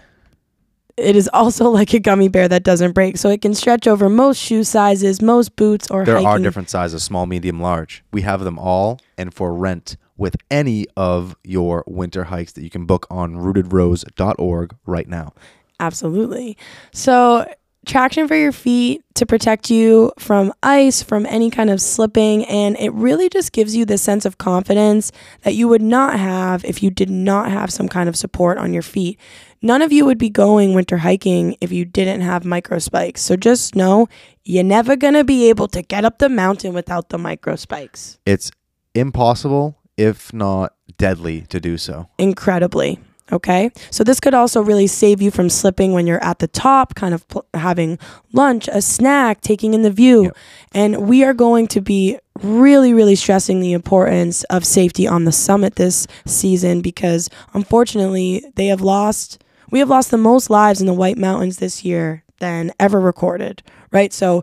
[0.97, 4.09] It is also like a gummy bear that doesn't break, so it can stretch over
[4.09, 6.29] most shoe sizes, most boots, or There hiking.
[6.29, 8.05] are different sizes: small, medium, large.
[8.13, 12.71] We have them all, and for rent with any of your winter hikes that you
[12.71, 15.33] can book on rootedrose.org right now.
[15.81, 16.57] Absolutely.
[16.93, 17.47] So,
[17.87, 22.77] traction for your feet to protect you from ice, from any kind of slipping, and
[22.79, 26.83] it really just gives you this sense of confidence that you would not have if
[26.83, 29.19] you did not have some kind of support on your feet.
[29.61, 33.23] None of you would be going winter hiking if you didn't have micro spikes.
[33.23, 34.09] So, just know
[34.45, 38.19] you're never going to be able to get up the mountain without the micro spikes.
[38.27, 38.51] It's
[38.95, 42.09] impossible, if not deadly, to do so.
[42.19, 43.01] incredibly.
[43.33, 43.71] Okay.
[43.91, 47.15] So this could also really save you from slipping when you're at the top, kind
[47.15, 47.99] of pl- having
[48.33, 50.25] lunch, a snack, taking in the view.
[50.25, 50.37] Yep.
[50.73, 55.33] And we are going to be really, really stressing the importance of safety on the
[55.33, 60.87] summit this season because unfortunately they have lost, we have lost the most lives in
[60.87, 63.63] the White Mountains this year than ever recorded.
[63.91, 64.13] Right.
[64.13, 64.43] So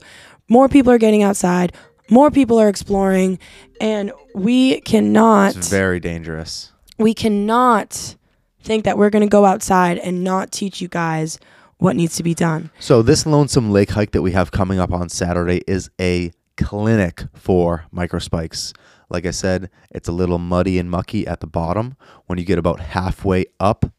[0.50, 1.72] more people are getting outside.
[2.10, 3.40] More people are exploring,
[3.80, 6.74] and we cannot It's very dangerous.
[6.98, 8.16] we cannot
[8.64, 11.40] think that we're going to go outside and not teach you guys
[11.78, 12.70] what needs to be done.
[12.80, 17.24] So this lonesome lake hike that we have coming up on Saturday is a clinic
[17.34, 18.74] for microspikes.
[19.10, 21.98] Like I said, it's a little muddy and mucky at the bottom.
[22.28, 23.92] When you get about halfway up,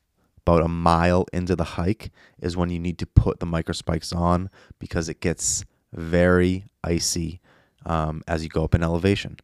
[0.47, 4.49] about a mile into the hike, is when you need to put the microspikes on
[4.79, 7.41] because it gets very icy
[7.85, 9.37] um, as you go up in elevation.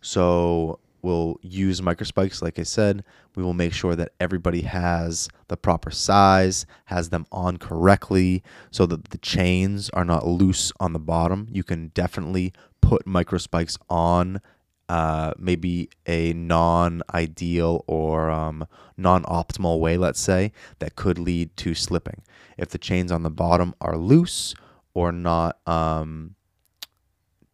[0.00, 3.04] So we'll use microspikes, like I said.
[3.34, 8.86] We will make sure that everybody has the proper size, has them on correctly, so
[8.86, 11.48] that the chains are not loose on the bottom.
[11.50, 14.40] You can definitely put microspikes on.
[14.88, 18.66] Uh, maybe a non-ideal or um,
[18.98, 22.20] non-optimal way, let's say, that could lead to slipping.
[22.58, 24.54] If the chains on the bottom are loose
[24.92, 26.34] or not um,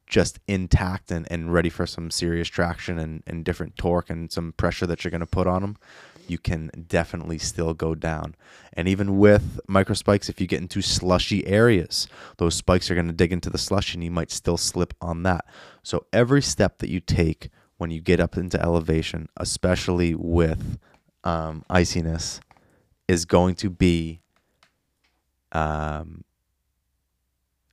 [0.08, 4.52] just intact and, and ready for some serious traction and, and different torque and some
[4.52, 5.76] pressure that you're going to put on them,
[6.26, 8.34] you can definitely still go down.
[8.72, 13.12] And even with microspikes, if you get into slushy areas, those spikes are going to
[13.12, 15.44] dig into the slush and you might still slip on that.
[15.82, 20.78] So every step that you take when you get up into elevation, especially with
[21.24, 22.40] um, iciness,
[23.06, 24.20] is going to be
[25.52, 26.24] um,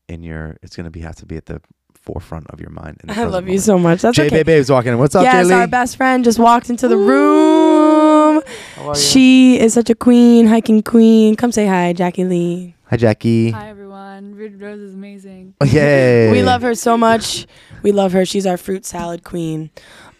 [0.07, 0.57] in your.
[0.61, 1.61] It's going to be have to be at the
[2.05, 2.97] forefront of your mind.
[3.01, 4.01] in the I present love you so much.
[4.01, 4.43] That's J okay.
[4.43, 4.99] Babe's walking in.
[4.99, 8.41] What's up, yes, Jay our best friend just walked into the room.
[8.75, 8.95] How are you?
[8.95, 11.35] She is such a queen, hiking queen.
[11.35, 12.75] Come say hi, Jackie Lee.
[12.89, 13.51] Hi, Jackie.
[13.51, 14.35] Hi everyone.
[14.35, 15.55] Rooted Rose is amazing.
[15.65, 16.31] Yay.
[16.31, 17.47] We love her so much.
[17.81, 18.25] We love her.
[18.25, 19.71] She's our fruit salad queen.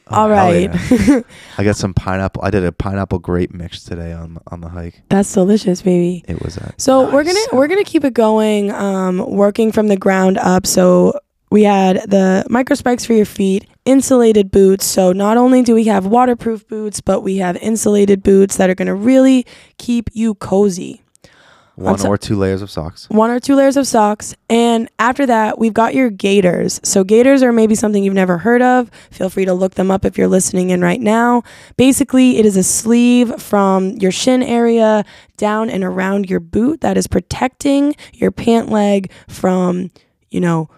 [0.08, 0.70] Oh, All hell right.
[0.92, 1.22] yeah.
[1.58, 2.44] I got some pineapple.
[2.46, 5.02] I did a pineapple grape mix today on on the hike.
[5.10, 6.24] That's delicious, baby.
[6.28, 9.98] It was a So we're gonna we're gonna keep it going, um, working from the
[9.98, 10.68] ground up.
[10.68, 14.86] So we had the micro spikes for your feet, insulated boots.
[14.86, 18.76] So not only do we have waterproof boots, but we have insulated boots that are
[18.76, 19.46] gonna really
[19.78, 21.02] keep you cozy.
[21.78, 23.06] one so- or two layers of socks.
[23.10, 26.80] One or two layers of socks, and after that, we've got your gaiters.
[26.84, 28.90] So gaiters are maybe something you've never heard of.
[29.12, 31.44] Feel free to look them up if you're listening in right now.
[31.76, 35.04] Basically, it is a sleeve from your shin area
[35.36, 39.92] down and around your boot that is protecting your pant leg from,
[40.30, 40.70] you know,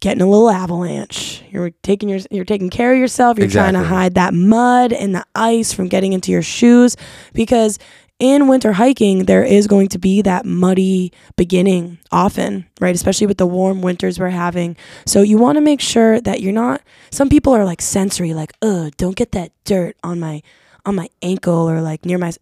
[0.00, 1.42] getting a little avalanche.
[1.50, 3.38] You're taking your you're taking care of yourself.
[3.38, 6.96] You're trying to hide that mud and the ice from getting into your shoes
[7.34, 7.78] because
[8.18, 12.94] in winter hiking there is going to be that muddy beginning often, right?
[12.94, 14.76] Especially with the warm winters we're having.
[15.06, 18.52] So you want to make sure that you're not some people are like sensory like,
[18.62, 20.42] "Ugh, don't get that dirt on my
[20.86, 22.32] on my ankle or like near my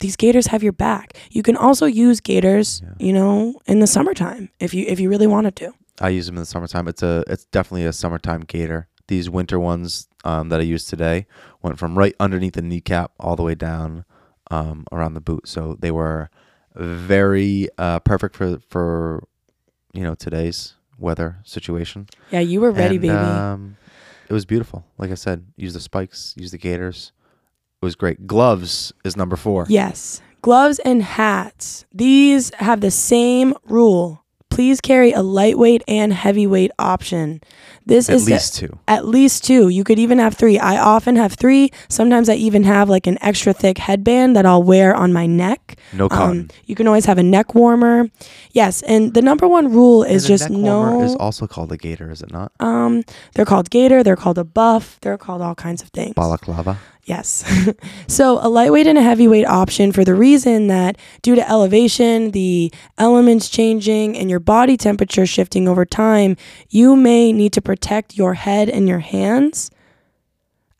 [0.00, 1.14] these gaiters have your back.
[1.30, 3.06] You can also use gaiters, Yeah.
[3.06, 5.72] you know, in the summertime if you if you really wanted to.
[6.00, 6.88] I use them in the summertime.
[6.88, 8.88] It's a it's definitely a summertime gaiter.
[9.08, 11.26] These winter ones um, that I used today
[11.62, 14.04] went from right underneath the kneecap all the way down
[14.50, 15.48] um, around the boot.
[15.48, 16.30] So they were
[16.74, 19.24] very uh, perfect for for
[19.92, 22.08] you know today's weather situation.
[22.30, 23.14] Yeah, you were ready, And, baby.
[23.14, 23.76] Um,
[24.28, 24.84] it was beautiful.
[24.98, 27.12] Like I said, use the spikes, use the gaiters.
[27.80, 28.26] It was great.
[28.26, 29.64] Gloves is number four.
[29.68, 30.20] Yes.
[30.42, 31.86] Gloves and hats.
[31.92, 34.24] These have the same rule.
[34.58, 37.40] Please carry a lightweight and heavyweight option.
[37.86, 38.78] This is At is least two.
[38.88, 39.68] at least two.
[39.68, 40.58] You could even have three.
[40.58, 41.70] I often have three.
[41.88, 45.78] Sometimes I even have like an extra thick headband that I'll wear on my neck.
[45.92, 46.40] No cotton.
[46.40, 48.10] Um, you can always have a neck warmer.
[48.50, 51.04] Yes, and the number one rule is And a just neck warmer no.
[51.04, 52.50] is also called a gaiter, is it not?
[52.58, 54.02] um, they're called gaiter.
[54.02, 54.98] They're called a buff.
[55.02, 56.14] They're called all kinds of things.
[56.14, 56.78] Balaclava.
[57.08, 57.42] Yes.
[58.06, 62.70] so a lightweight and a heavyweight option for the reason that due to elevation, the
[62.98, 66.36] elements changing, and your body temperature shifting over time,
[66.68, 69.70] you may need to protect your head and your hands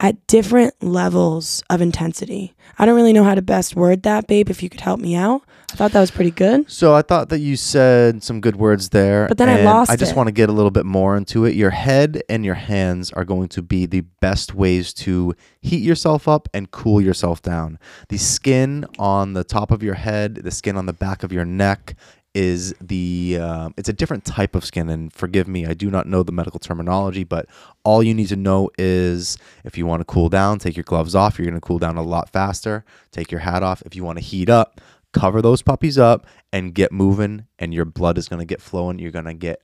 [0.00, 2.54] at different levels of intensity.
[2.78, 5.16] I don't really know how to best word that, babe, if you could help me
[5.16, 5.42] out.
[5.72, 6.70] I thought that was pretty good.
[6.70, 9.28] So I thought that you said some good words there.
[9.28, 10.16] But then I lost I just it.
[10.16, 11.54] want to get a little bit more into it.
[11.56, 16.26] Your head and your hands are going to be the best ways to heat yourself
[16.26, 17.78] up and cool yourself down.
[18.08, 21.44] The skin on the top of your head, the skin on the back of your
[21.44, 21.94] neck
[22.38, 26.06] is the um, it's a different type of skin and forgive me i do not
[26.06, 27.46] know the medical terminology but
[27.84, 31.16] all you need to know is if you want to cool down take your gloves
[31.16, 32.84] off you're going to cool down a lot faster.
[33.10, 33.82] Take your hat off.
[33.82, 34.80] If you want to heat up
[35.12, 38.98] cover those puppies up and get moving and your blood is going to get flowing.
[38.98, 39.62] You're going to get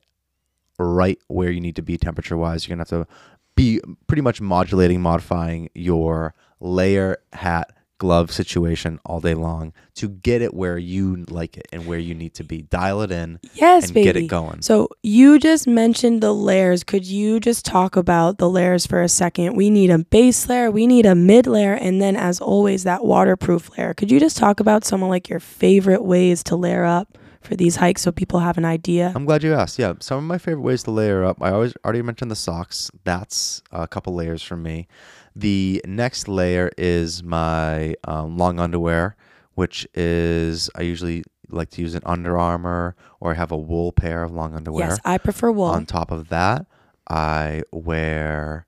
[0.79, 3.13] right where you need to be temperature wise you're going to have to
[3.55, 10.41] be pretty much modulating modifying your layer hat glove situation all day long to get
[10.41, 13.85] it where you like it and where you need to be dial it in Yes,
[13.85, 14.03] and baby.
[14.03, 16.83] get it going So you just mentioned the layers.
[16.83, 19.55] Could you just talk about the layers for a second?
[19.55, 23.05] We need a base layer, we need a mid layer, and then as always that
[23.05, 23.93] waterproof layer.
[23.93, 27.55] Could you just talk about some of like your favorite ways to layer up for
[27.55, 29.13] these hikes so people have an idea?
[29.15, 29.79] I'm glad you asked.
[29.79, 31.37] Yeah, some of my favorite ways to layer up.
[31.41, 32.91] I always already mentioned the socks.
[33.05, 34.87] That's a couple layers for me.
[35.35, 39.15] The next layer is my um, long underwear,
[39.55, 43.91] which is I usually like to use an Under Armour or I have a wool
[43.91, 44.87] pair of long underwear.
[44.89, 45.65] yes, I prefer wool.
[45.65, 46.65] On top of that,
[47.09, 48.65] I wear,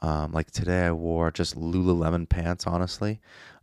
[0.00, 3.20] um, like today, I wore just Lululemon pants, honestly.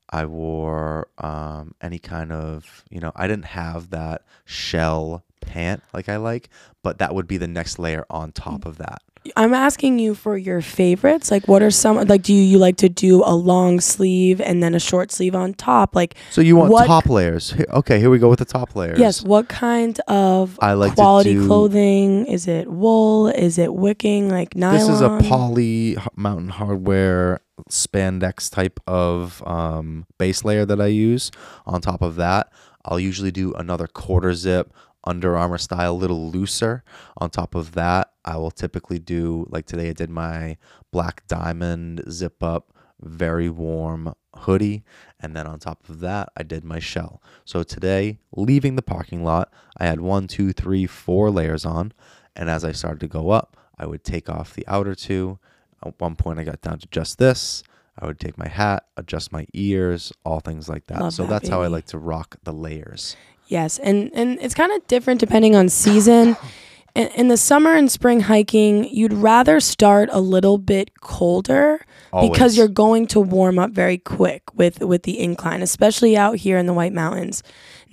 [0.09, 6.07] I wore um, any kind of, you know, I didn't have that shell pant like
[6.07, 6.49] I like,
[6.83, 9.01] but that would be the next layer on top of that.
[9.37, 11.31] I'm asking you for your favorites.
[11.31, 11.95] Like, what are some?
[12.07, 15.33] Like, do you, you like to do a long sleeve and then a short sleeve
[15.35, 15.95] on top?
[15.95, 17.51] Like, So you want What- top layers?
[17.51, 18.99] Here- Okay, here we go with the top layers.
[18.99, 19.23] yes.
[19.23, 22.25] What kind of I like quality do- clothing?
[22.25, 23.27] Is it wool?
[23.29, 24.29] Is it wicking?
[24.29, 24.77] Like nylon?
[24.79, 27.39] This is a poly Mountain Hardwear
[27.71, 31.31] spandex type of um, base layer that I use.
[31.65, 32.51] On top of that,
[32.85, 34.73] I'll usually do another quarter zip
[35.05, 36.83] Under Armour style, a little looser.
[37.17, 39.89] On top of that, I will typically do like today.
[39.89, 40.57] I did my
[40.91, 44.83] black diamond zip up, very warm hoodie,
[45.19, 47.21] and then on top of that, I did my shell.
[47.45, 51.93] So today, leaving the parking lot, I had one, two, three, four layers on.
[52.35, 55.39] And as I started to go up, I would take off the outer two.
[55.85, 57.63] At one point, I got down to just this.
[57.99, 60.99] I would take my hat, adjust my ears, all things like that.
[60.99, 63.15] Love so that, that's how I like to rock the layers.
[63.53, 66.35] Yes, and and it's kind of different depending on season.
[66.95, 71.83] In, in the summer and spring hiking, you'd rather start a little bit colder
[72.21, 76.59] because you're going to warm up very quick with with the incline, especially out here
[76.59, 77.41] in the White Mountains.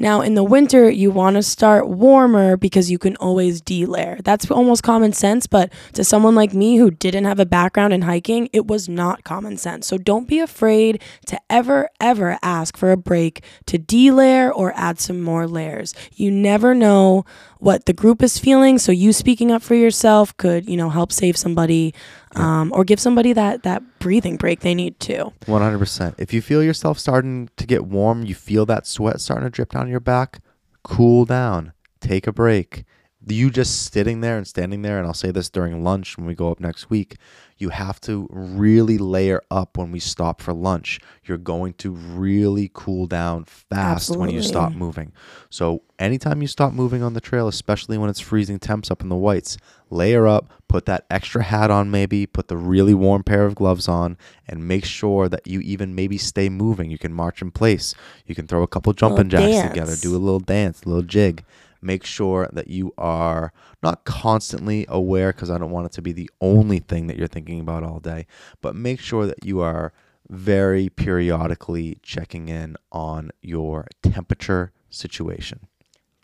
[0.00, 4.18] Now, in the winter, you want to start warmer because you can always de-layer.
[4.24, 8.00] That's almost common sense, but to someone like me who didn't have a background in
[8.02, 9.86] hiking, it was not common sense.
[9.86, 14.98] So don't be afraid to ever, ever ask for a break to de-layer or add
[14.98, 15.94] some more layers.
[16.14, 17.26] You never know
[17.58, 21.12] what the group is feeling, so you speaking up for yourself could, you know, help
[21.12, 21.92] save somebody
[22.36, 25.32] um, or give somebody that that breathing break they need too.
[25.42, 26.14] 100%.
[26.18, 29.70] If you feel yourself starting to get warm, you feel that sweat starting to drip
[29.70, 30.40] down your back,
[30.82, 31.72] cool down.
[32.00, 32.84] Take a break.
[33.26, 36.34] You just sitting there and standing there, and I'll say this during lunch when we
[36.34, 37.16] go up next week,
[37.60, 40.98] you have to really layer up when we stop for lunch.
[41.24, 45.12] You're going to really cool down fast when you stop moving.
[45.50, 49.10] So, anytime you stop moving on the trail, especially when it's freezing temps up in
[49.10, 49.58] the whites,
[49.90, 53.88] layer up, put that extra hat on, maybe, put the really warm pair of gloves
[53.88, 54.16] on,
[54.48, 56.90] and make sure that you even maybe stay moving.
[56.90, 57.94] You can march in place.
[58.24, 61.44] You can throw a couple jumping jacks together, do a little dance, a little jig.
[61.82, 63.52] Make sure that you are
[63.82, 67.26] not constantly aware because I don't want it to be the only thing that you're
[67.26, 68.26] thinking about all day,
[68.60, 69.92] but make sure that you are
[70.28, 75.60] very periodically checking in on your temperature situation.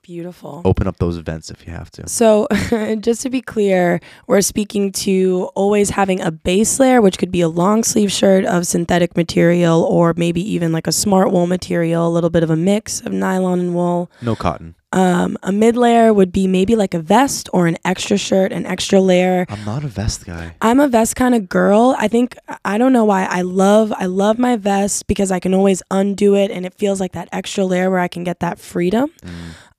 [0.07, 0.63] Beautiful.
[0.65, 2.09] Open up those vents if you have to.
[2.09, 2.47] So,
[3.01, 3.99] just to be clear,
[4.29, 8.45] we're speaking to always having a base layer, which could be a long sleeve shirt
[8.45, 12.51] of synthetic material or maybe even like a smart wool material, a little bit of
[12.51, 14.09] a mix of nylon and wool.
[14.23, 14.77] No cotton.
[14.97, 18.65] Um, a mid layer would be maybe like a vest or an extra shirt, an
[18.65, 19.45] extra layer.
[19.51, 20.55] I'm not a vest guy.
[20.63, 21.95] I'm a vest kind of girl.
[21.99, 25.53] I think I don't know why I love I love my vest because I can
[25.53, 28.59] always undo it and it feels like that extra layer where I can get that
[28.59, 29.11] freedom.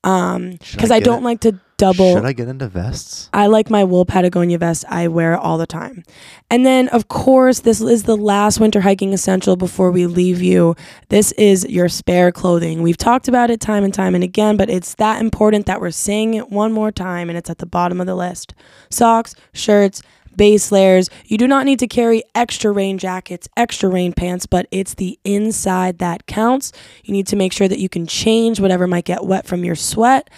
[0.04, 1.26] Um, because I I, don't it?
[1.26, 2.16] like to double.
[2.16, 3.30] Should I get into vests?
[3.34, 4.84] I like my wool Patagonia vest.
[4.90, 6.04] I wear it all the time.
[6.50, 10.76] And then, of course, this is the last winter hiking essential before we leave you.
[11.10, 12.82] This is your spare clothing.
[12.82, 15.92] We've talked about it time and time and again, but it's that important that we're
[15.92, 18.54] saying it one more time and it's at the bottom of the list.
[18.90, 20.02] Socks, shirts,
[20.38, 21.10] base layers.
[21.26, 25.20] You do not need to carry extra rain jackets, extra rain pants, but it's the
[25.24, 26.72] inside that counts.
[27.04, 29.76] You need to make sure that you can change whatever might get wet from your
[29.76, 30.30] sweat.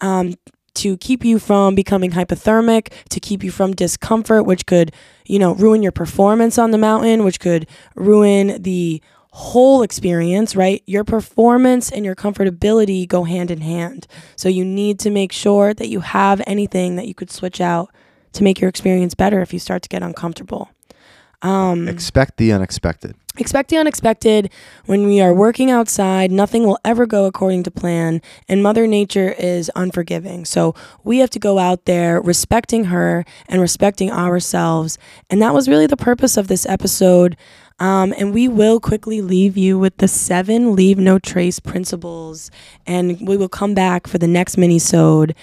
[0.00, 0.34] Um,
[0.74, 4.92] to keep you from becoming hypothermic, to keep you from discomfort, which could,
[5.26, 9.02] you know, ruin your performance on the mountain, which could ruin the
[9.32, 10.82] whole experience, right?
[10.86, 14.06] Your performance and your comfortability go hand in hand.
[14.36, 17.90] So you need to make sure that you have anything that you could switch out
[18.32, 20.70] to make your experience better if you start to get uncomfortable.
[21.42, 23.14] Um, Expect the unexpected.
[23.36, 24.50] Expect the unexpected.
[24.86, 29.30] When we are working outside, nothing will ever go according to plan, and Mother Nature
[29.38, 30.44] is unforgiving.
[30.44, 30.74] So
[31.04, 34.98] we have to go out there respecting her and respecting ourselves.
[35.30, 37.36] And that was really the purpose of this episode.
[37.78, 42.50] Um, and we will quickly leave you with the seven leave no trace principles.
[42.84, 45.36] And we will come back for the next mini-sode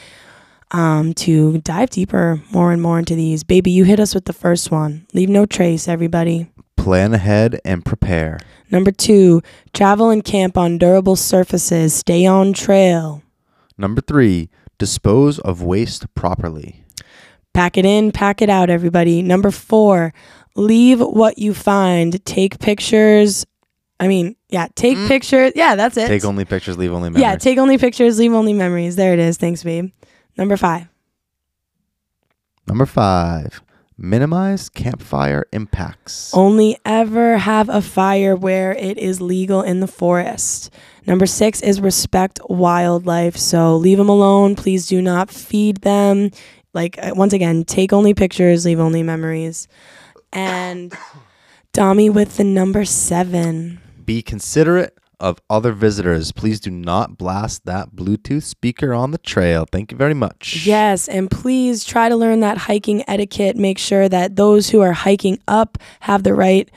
[0.72, 3.44] um, to dive deeper more and more into these.
[3.44, 5.06] Baby, you hit us with the first one.
[5.14, 6.50] Leave no trace, everybody.
[6.78, 8.40] Plan ahead and prepare.
[8.72, 9.42] Number two,
[9.74, 11.94] travel and camp on durable surfaces.
[11.94, 13.24] Stay on trail.
[13.78, 16.84] Number three, dispose of waste properly.
[17.54, 19.22] Pack it in, pack it out, everybody.
[19.22, 20.14] Number four,
[20.56, 22.24] leave what you find.
[22.26, 23.46] Take pictures.
[24.00, 25.54] I mean, yeah, take pictures.
[25.56, 26.08] Yeah, that's it.
[26.08, 27.22] Take only pictures, leave only memories.
[27.22, 28.98] yeah, take only pictures, leave only memories.
[28.98, 29.38] There it is.
[29.38, 29.92] Thanks, babe.
[30.38, 30.88] Number five,
[32.68, 33.62] Number five,
[33.98, 36.34] minimize campfire impacts.
[36.34, 40.72] only ever have a fire where it is legal in the forest.
[41.06, 43.38] Number six is respect wildlife.
[43.38, 44.56] So leave them alone.
[44.56, 46.32] Please do not feed them.
[46.74, 49.68] Like, uh, once again, take only pictures, leave only memories.
[50.34, 50.92] And
[51.74, 53.80] Dami with the number seven.
[54.04, 56.32] Be considerate of other visitors.
[56.32, 59.66] Please do not blast that Bluetooth speaker on the trail.
[59.72, 60.66] Thank you very much.
[60.66, 63.56] Yes, and please try to learn that hiking etiquette.
[63.56, 66.70] Make sure that those who are hiking up have the right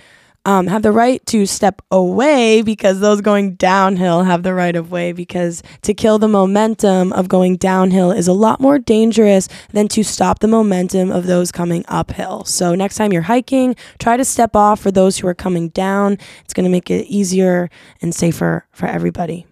[0.49, 4.91] um, have the right to step away because those going downhill have the right of
[4.91, 9.89] way because to kill the momentum of going downhill is a lot more dangerous than
[9.89, 12.47] to stop the momentum of those coming uphill.
[12.47, 16.17] So next time you're hiking, try to step off for those who are coming down.
[16.47, 17.69] It's going to make it easier
[18.01, 19.45] and safer for everybody.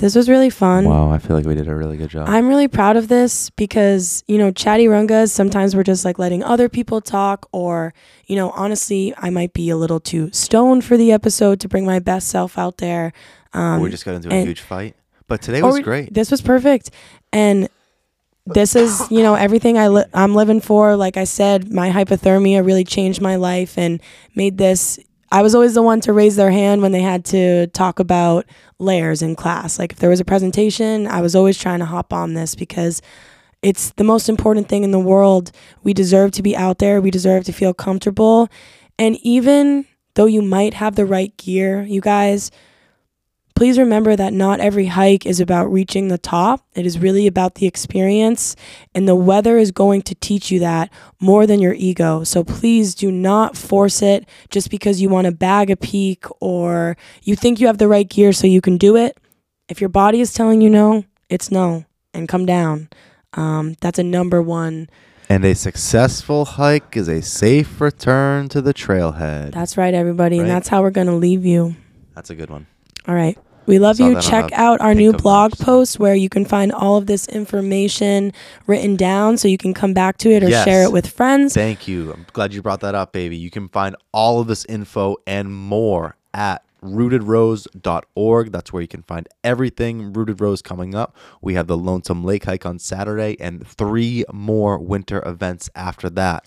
[0.00, 0.86] This was really fun.
[0.86, 2.28] Wow, I feel like we did a really good job.
[2.28, 6.42] I'm really proud of this because, you know, chatty rungas, sometimes we're just like letting
[6.42, 7.92] other people talk, or,
[8.26, 11.84] you know, honestly, I might be a little too stoned for the episode to bring
[11.84, 13.12] my best self out there.
[13.52, 14.96] Um, we just got into a and- huge fight.
[15.28, 16.12] But today was great.
[16.12, 16.90] This was perfect.
[17.32, 17.68] And
[18.46, 20.96] this is, you know, everything I li- I'm living for.
[20.96, 24.00] Like I said, my hypothermia really changed my life and
[24.34, 24.98] made this.
[25.32, 28.46] I was always the one to raise their hand when they had to talk about
[28.78, 29.78] layers in class.
[29.78, 33.00] Like if there was a presentation, I was always trying to hop on this because
[33.62, 35.52] it's the most important thing in the world.
[35.84, 37.00] We deserve to be out there.
[37.00, 38.48] We deserve to feel comfortable.
[38.98, 42.50] And even though you might have the right gear, you guys,
[43.60, 46.66] please remember that not every hike is about reaching the top.
[46.74, 48.56] It is really about the experience,
[48.94, 50.90] and the weather is going to teach you that
[51.20, 52.24] more than your ego.
[52.24, 56.96] So please do not force it just because you want to bag a peak or
[57.22, 59.18] you think you have the right gear so you can do it.
[59.68, 61.84] If your body is telling you no, it's no,
[62.14, 62.88] and come down.
[63.34, 64.88] Um, that's a number one.
[65.28, 69.52] and a successful hike is a safe return to the trailhead.
[69.52, 71.76] That's right, everybody, and that's how we're going to leave you.
[72.14, 72.66] That's a good one.
[73.06, 73.36] All right.
[73.70, 74.20] We love Saw you.
[74.20, 75.60] Check out our new blog Mars.
[75.64, 78.32] post where you can find all of this information
[78.66, 80.64] written down so you can come back to it or Yes.
[80.64, 81.54] share it with friends.
[81.54, 82.12] Thank you.
[82.12, 83.36] I'm glad you brought that up, baby.
[83.36, 88.52] You can find all of this info and more at rootedrose.org.
[88.52, 91.14] That's where you can find everything Rooted Rose coming up.
[91.40, 96.46] We have the Lonesome Lake hike on Saturday and three more winter events after that.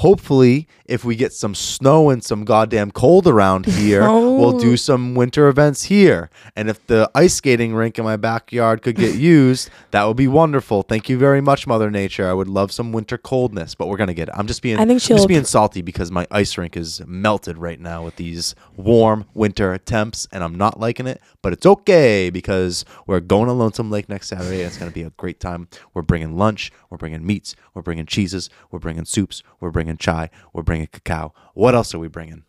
[0.00, 5.14] Hopefully, if we get some snow and some goddamn cold around here, we'll do some
[5.14, 6.30] winter events here.
[6.56, 10.26] And if the ice skating rink in my backyard could get used, that would be
[10.26, 10.82] wonderful.
[10.84, 12.26] Thank you very much, Mother Nature.
[12.26, 14.34] I would love some winter coldness, but we're gonna get it.
[14.38, 17.58] I'm just being I think I'm just being salty because my ice rink is melted
[17.58, 21.20] right now with these warm winter temps, and I'm not liking it.
[21.42, 24.60] But it's okay because we're going to Lonesome Lake next Saturday.
[24.60, 25.68] And it's going to be a great time.
[25.94, 30.28] We're bringing lunch, we're bringing meats, we're bringing cheeses, we're bringing soups, we're bringing chai,
[30.52, 31.32] we're bringing cacao.
[31.54, 32.44] What else are we bringing?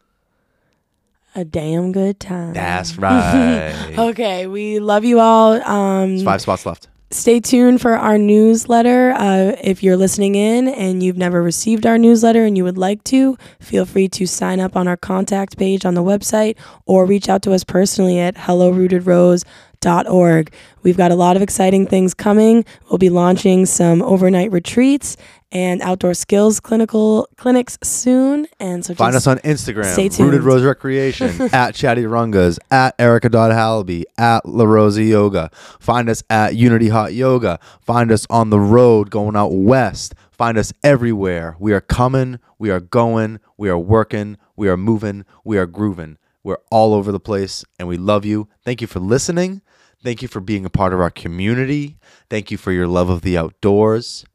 [1.34, 2.52] A damn good time.
[2.54, 3.96] That's right.
[3.98, 5.54] Okay, we love you all.
[5.64, 6.90] Um, There's five spots left.
[7.12, 9.14] stay tuned for our newsletter.
[9.14, 13.02] Uh, if you're listening in and you've never received our newsletter and you would like
[13.06, 17.30] to, feel free to sign up on our contact page on the website or reach
[17.30, 20.54] out to us personally at hellorootedrose.org.
[20.84, 22.66] We've got a lot of exciting things coming.
[22.90, 25.16] We'll be launching some overnight retreats
[25.52, 28.48] and outdoor skills clinical clinics soon.
[28.60, 30.30] And so Find just us on Instagram, stay tuned.
[30.30, 35.50] Rooted Rose Recreation, at Chatty Rungas, at Erica Erica.Hallaby, at La Rosa Yoga.
[35.80, 37.60] Find us at Unity Hot Yoga.
[37.82, 40.16] Find us on the road going out west.
[40.32, 41.56] Find us everywhere.
[41.60, 46.18] We are coming, we are going, we are working, we are moving, we are grooving.
[46.44, 48.48] We're all over the place, and we love you.
[48.66, 49.62] Thank you for listening.
[50.04, 52.00] Thank you for being a part of our community.
[52.28, 54.26] Thank you for your love of the outdoors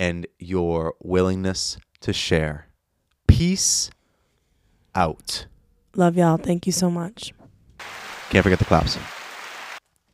[0.00, 2.66] and your willingness to share.
[3.28, 3.90] Peace
[4.94, 5.46] out.
[5.94, 6.38] love y'all.
[6.38, 7.32] Thank you so much.
[8.30, 8.98] Can't forget the claps.